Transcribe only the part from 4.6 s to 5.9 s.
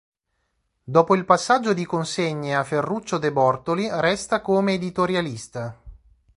editorialista.